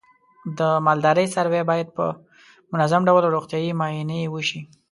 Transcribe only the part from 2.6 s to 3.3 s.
منظم ډول